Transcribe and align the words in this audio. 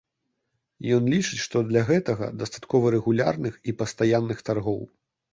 Ён 0.95 1.03
лічыць, 1.13 1.41
што 1.47 1.59
для 1.71 1.83
гэтага 1.89 2.29
дастаткова 2.43 2.85
рэгулярных 2.95 3.59
і 3.69 3.75
пастаянных 3.83 4.41
таргоў. 4.49 4.81